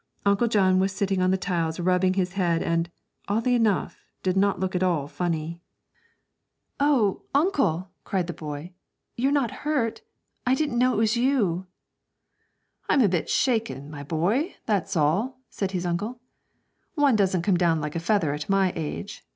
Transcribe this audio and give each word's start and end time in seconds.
Uncle 0.25 0.47
John 0.47 0.79
was 0.79 0.91
sitting 0.91 1.21
on 1.21 1.29
the 1.29 1.37
tiles 1.37 1.79
rubbing 1.79 2.15
his 2.15 2.33
head, 2.33 2.63
and, 2.63 2.89
oddly 3.27 3.53
enough, 3.53 3.99
did 4.23 4.35
not 4.35 4.59
look 4.59 4.73
at 4.75 4.81
all 4.81 5.07
funny. 5.07 5.61
'Oh, 6.79 7.21
uncle,' 7.35 7.91
cried 8.03 8.25
the 8.25 8.33
boy, 8.33 8.73
'you're 9.15 9.31
not 9.31 9.51
hurt? 9.61 10.01
I 10.43 10.55
didn't 10.55 10.79
know 10.79 10.93
it 10.93 10.97
was 10.97 11.17
you!' 11.17 11.67
'I'm 12.89 13.01
a 13.01 13.09
bit 13.09 13.29
shaken, 13.29 13.91
my 13.91 14.01
boy, 14.01 14.55
that's 14.65 14.97
all,' 14.97 15.37
said 15.51 15.69
his 15.69 15.85
uncle; 15.85 16.19
'one 16.95 17.15
doesn't 17.15 17.43
come 17.43 17.55
down 17.57 17.79
like 17.79 17.95
a 17.95 17.99
feather 17.99 18.33
at 18.33 18.49
my 18.49 18.73
age.' 18.75 19.23